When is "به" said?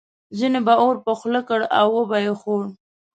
0.65-0.73